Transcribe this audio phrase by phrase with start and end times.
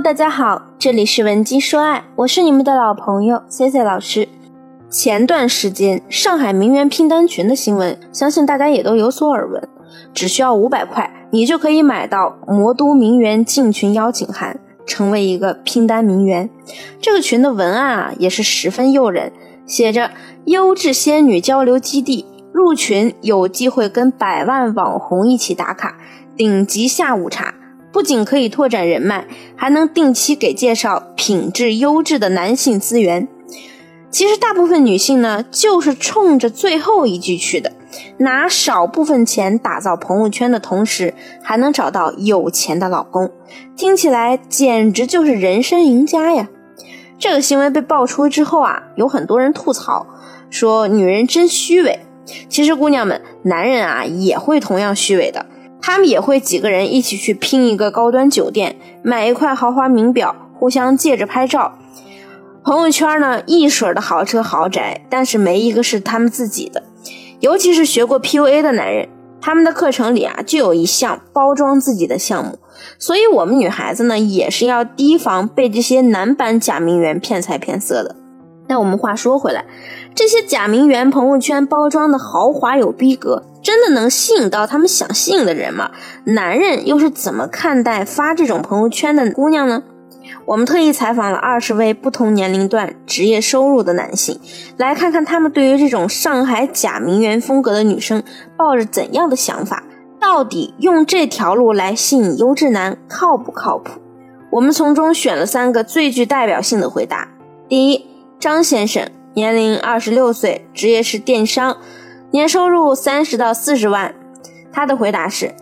[0.00, 4.28] 大家好，这里是文姬说爱，我是你们的老朋友 C C 老师。
[4.88, 9.68] 前段时间上海名媛拼单群的新闻，相信大家也都有所耳闻。
[10.14, 16.48] 只需要五百块，你就可以买到魔都名媛进群邀请函，成为一个拼单名媛。
[17.00, 19.32] 这个群的文案啊，也是十分诱人，
[19.66, 20.12] 写着
[20.44, 25.96] 优质仙女交流基地，入群有机会跟百万网红一起打卡，
[26.36, 27.52] 顶级下午茶。
[27.98, 29.26] 不仅可以拓展人脉，
[29.56, 33.26] 还能定期给介绍品质优质的男性资源。
[34.08, 37.72] 其实大部分女性呢，就是冲着最后一句去的，
[38.18, 43.32] 拿少部分钱打造朋友圈的同时，还能找到有钱的老公，
[43.76, 46.48] 听起来简直就是人生赢家呀！
[47.18, 50.06] 这个新闻被爆出之后啊，有很多人吐槽
[50.50, 51.98] 说女人真虚伪。
[52.48, 55.46] 其实姑娘们，男人啊也会同样虚伪的。
[55.80, 61.78] 他们也会几个人一起去拼一个高端酒店，买一块豪华名表，互相借着拍照。
[62.64, 66.82] 朋友圈呢，一水的豪车豪宅，但是没一个是他们自己的。
[67.40, 69.08] 尤其是学过 PUA 的男人，
[69.40, 72.58] 他们的课程里啊，就有一项包装自己的项目。
[72.98, 78.16] 所以，我们女孩子呢，也是要提防被这些男版假名媛骗财骗色的。
[78.68, 79.64] 那我们话说回来，
[80.14, 83.42] 这些假名媛朋友圈包装的豪华有逼格。
[83.60, 85.90] 真的能吸引到他们想吸引的人吗？
[86.24, 89.82] 男人又是怎么看待发这种朋友圈的姑娘呢？
[90.46, 94.38] 我们特意采访了二十位不同年龄段、职业收入的男性，
[94.76, 98.22] 来看看他们对于这种上海假名媛风格的女生
[98.56, 99.82] 抱着怎样的想法？
[100.20, 104.00] 到底用这条路来吸引优质男靠不靠谱？
[104.50, 107.28] 我们从中选了三个最具代表性的回答。
[107.68, 108.06] 第一，
[108.40, 111.76] 张先生，年龄二十六岁，职业是电商。
[112.30, 114.14] 年收入三十到四十万，
[114.72, 115.52] 他的回答是：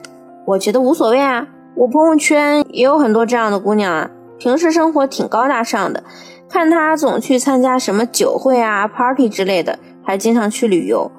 [0.47, 6.05] 我觉得无所谓啊，我朋友圈也有很多这样的姑娘啊，平时生活挺高大上的，
[6.51, 11.11] 看他总去参加什么酒会啊、party 之类的，还经常去旅游。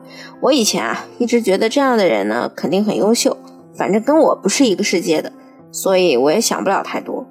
[0.42, 3.36] 我以前啊一直觉得这样的人呢肯定很优秀，
[3.76, 5.32] 反正跟我不是一个世界的，
[5.72, 7.26] 所以我也想不了太多。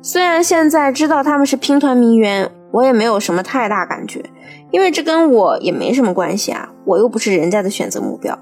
[0.00, 2.48] 虽然现在知道他们是拼团名媛。
[2.72, 4.24] 我也没有什么太大感觉，
[4.70, 8.36] 因为这跟我也没什么关系啊，我又不是人家的选择目标。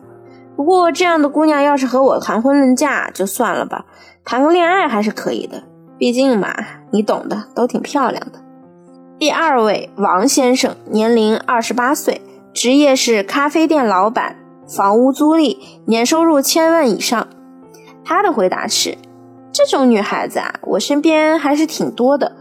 [0.57, 3.85] 不过这样的姑娘要是和我谈婚论嫁就算了吧，
[4.25, 5.63] 谈个恋爱还是可以的，
[5.99, 6.55] 毕竟嘛，
[6.91, 8.41] 你懂的，都挺漂亮的。
[9.19, 14.37] 第二位王先生，年龄二十八岁，职业是咖啡店老板，
[14.67, 17.27] 房屋租赁，年收入千万以上。
[18.05, 18.97] 他的回答是：
[19.53, 22.33] 这种女孩子啊，我身边还是挺多的。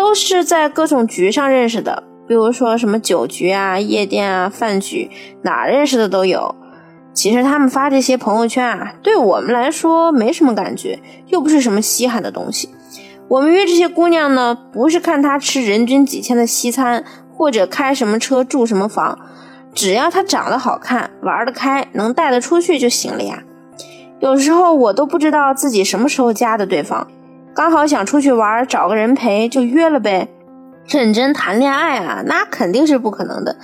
[0.00, 5.10] 都是在各种局上认识的，比如说什么酒局啊、夜店啊、饭局，
[5.42, 6.54] 哪认识的都有。
[7.12, 12.70] 其实他们发这些朋友圈啊，对我们来说没什么感觉，又不是什么稀罕的东西。
[13.28, 17.04] 我们约这些姑娘呢，不是看她吃人均几千的西餐，
[17.36, 19.18] 或者开什么车、住什么房，
[19.74, 23.42] 只要她长得好看、玩得开、能带得出去就行了呀。
[24.20, 27.06] 有时候我都不知道自己什么时候加的对方。
[27.54, 30.28] 刚好想出去玩，找个人陪，就约了呗。
[30.86, 33.56] 认真谈恋爱啊，那肯定是不可能的。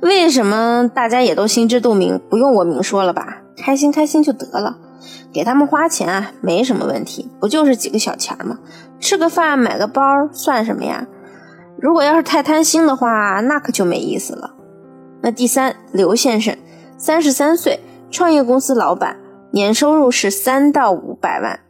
[0.00, 2.20] 为什么大家也都心知肚明？
[2.28, 3.38] 不用我明说了吧？
[3.56, 4.76] 开心开心就得了。
[5.32, 8.58] 给他们花钱啊，没什么问题，不就是几个小钱吗？
[8.98, 10.02] 吃个饭，买个包，
[10.32, 11.06] 算什么呀？
[11.78, 14.54] 如果要是太贪心的话，那可就没意思了。
[15.22, 16.56] 那第三，刘先生，
[16.96, 17.80] 三十三岁，
[18.10, 19.16] 创业公司老板，
[19.50, 21.60] 年收入是三到五百万。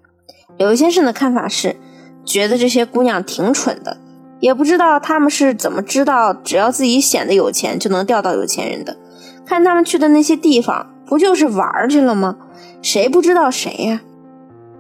[0.59, 1.77] 刘先生的看法是，
[2.25, 3.99] 觉得这些姑娘挺蠢的，
[4.41, 8.97] 也不知道他们是怎么知道只要自己显得有钱就能钓到有钱人的。
[9.45, 12.37] 看他们去的那些地方，不就是玩去了吗？
[12.83, 14.01] 谁不知道谁呀？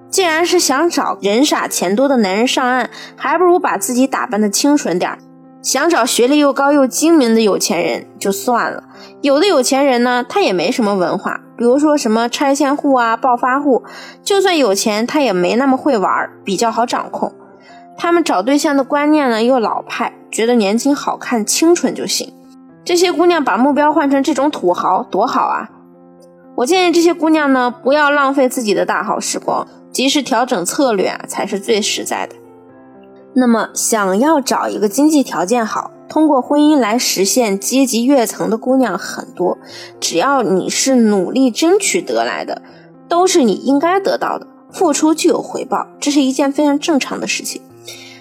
[0.08, 5.18] 既然是想找人傻钱多的男人上岸，还不如把自己打扮的清纯点。
[5.66, 8.84] 想找学历又高又精明的有钱人就算了，
[9.20, 13.82] 有的有钱人呢，他也没什么文化，比如说什么拆迁户啊、暴发户，
[14.22, 17.34] 就算有钱，他也没那么会玩，比较好掌控。
[17.98, 22.32] 他们找对象的观念呢又老派，觉得年轻、好看、清纯就行。
[22.84, 25.68] 这些姑娘把目标换成这种土豪，多好啊！
[26.58, 32.36] 我建议这些姑娘呢，不要浪费自己的大好时光，及时调整策略啊，才是最实在的。
[33.38, 39.58] 那么，想要找一个经济条件好、通过婚姻来实现阶级跃层的姑娘很多，
[40.00, 42.62] 只要你是努力争取得来的，
[43.06, 44.46] 都是你应该得到的。
[44.72, 47.60] 付出就有回报，这是一件非常正常的事情。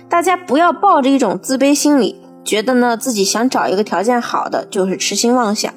[0.10, 5.74] 大家不要抱着一种自卑心理，觉得呢自己想找一个条件好的就是痴心妄想。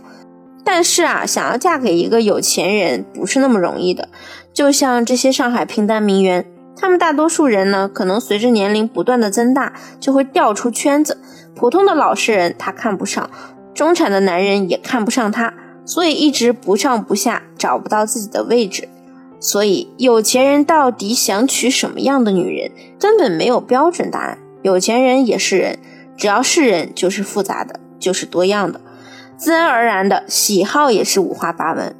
[0.64, 4.08] 但是啊，想要嫁给一个有钱人不是那么容易的。
[4.52, 6.44] 就像这些上海拼单名媛。
[6.80, 11.18] 他们大多数人呢，可能随着年龄不断的增大，就会掉出圈子。
[11.54, 13.28] 普通的老实人他看不上，
[13.74, 15.52] 中产的男人也看不上他，
[15.84, 18.88] 所以一直不上不下，找不到自己的位置。
[19.40, 24.38] 所以，有钱人到底想娶什么样的女人，根本没有标准答案。
[24.62, 25.78] 有钱人也是人，
[26.16, 28.80] 只要是人，就是复杂的，就是多样的，
[29.36, 31.94] 自然而然的喜好也是五花八门。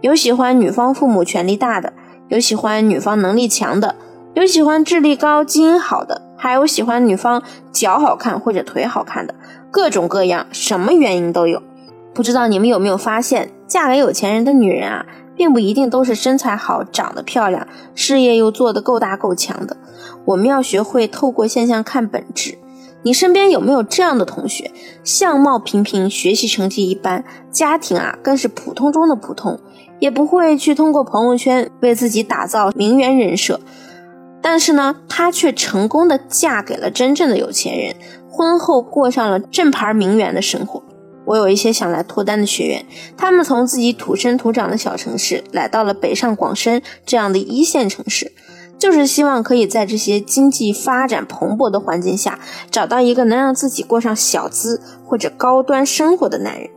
[0.00, 1.92] 有喜欢女方父母权力大的，
[2.28, 3.96] 有喜欢女方能力强的，
[4.34, 7.40] 有喜欢智力高、基因好的，还有喜欢女方
[7.70, 9.34] 脚好看或者腿好看的，
[9.70, 11.62] 各种各样，什么原因都有。
[12.12, 15.06] 不知道你们有没有发现，嫁给有钱人的女人啊？
[15.36, 19.76] 并不一定都是身材好、长得漂亮、事业又做得够大够强的。
[20.24, 22.58] 我们要学会透过现象看本质。
[23.02, 24.70] 你身边有没有这样的同学？
[25.02, 29.58] 相貌平平，学习成绩一般，家庭啊更是普通中的普通，
[29.98, 33.60] 也不会去通过朋友圈为自己打造名媛人设。
[34.46, 37.96] 但是呢，她却成功的嫁给了真正的有钱人，
[38.28, 40.82] 婚后过上了正牌名媛的生活。
[41.24, 42.84] 我有一些想来脱单的学员，
[43.16, 48.32] 他们从自己土生土长的小城市来到了北上广深这样的一线城市，
[48.78, 52.38] 就是希望可以在这些经济发展蓬勃的环境下，
[52.70, 56.68] 找到一个能让自己过上小资或者高端生活的男人。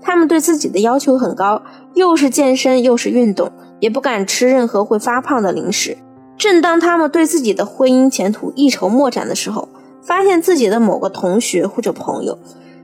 [0.00, 1.62] 他们对自己的要求很高，
[1.92, 5.98] 又是健身又是运动，也不敢吃任何会发胖的零食。
[6.42, 9.68] 正当他们对自己的婚姻前途一筹莫展的时候，
[10.02, 12.36] 发现自己的某个同学或者朋友。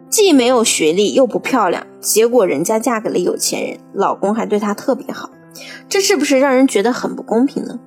[0.09, 5.31] 既没有学历又不漂亮，结果人家嫁给了有钱人，老公还对她特别好，
[5.89, 7.81] 这是不是让人觉得很不公平呢？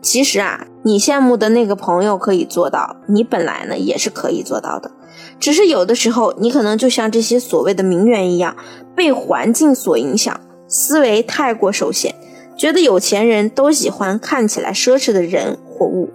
[0.00, 4.90] 其实啊，你羡慕的那个朋友可以做到，你本来呢也是可以做到的，
[5.38, 8.56] 只是有的时候你可能就像这些所谓的名媛一样，
[8.96, 12.14] 被环境所影响，思维太过受限，
[12.58, 16.10] 觉得有钱人都喜欢看起来奢侈的人或物。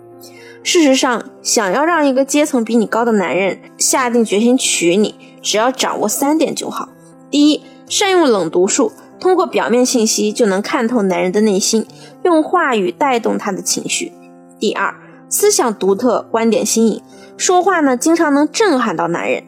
[0.62, 6.90] 事实上，想要让一个阶层比你高的男人下定决心娶你，只要掌握三点就好：
[7.31, 11.86] 第一，善用冷读术，通过表面信息就能看透男人的内心，
[12.24, 14.12] 用话语带动他的情绪；
[14.60, 14.94] 第二，
[15.30, 17.01] 思想独特，观点新颖，
[17.36, 19.44] 说话呢经常能震撼到男人；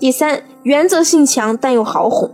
[0.00, 2.28] 第三，原则性强但又好哄，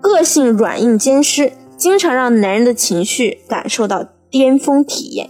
[0.00, 1.52] 个性软硬兼施，
[1.82, 5.28] 经常让男人的情绪感受到巅峰体验。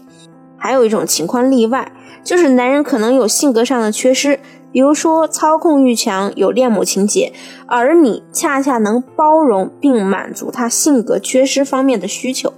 [0.59, 1.91] 还有一种情况例外。
[2.23, 4.39] 就是男人可能有性格上的缺失，
[4.71, 7.33] 比如说操控欲强，有恋母情节，
[7.67, 12.53] 而你恰恰能包容并满足他性格缺失方面的需求。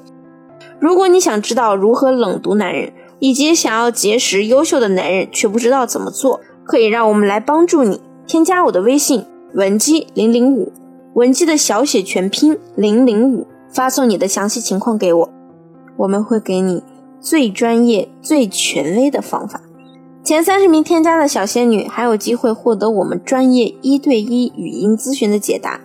[0.79, 8.03] 如果你想知道如何冷读男人，以及想要结识优秀的男人却不知道怎么做，可以让我们来帮助你。
[8.27, 9.25] 添加我的微信
[9.55, 10.73] 文姬零零五，
[11.15, 15.31] 文姬的小写全拼零零五，发送你的详细情况给我，
[15.99, 16.83] 我们会给你。
[17.21, 19.63] 最专业、最权威的方法，
[20.23, 25.81] 前三十名添加的小仙女还有机会获得我们专业一对一语音咨询的解答。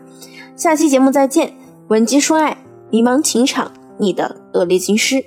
[0.57, 1.53] 下期节目再见，
[1.87, 2.57] 文姬说爱，
[2.89, 5.23] 迷茫情场，你的得力军师。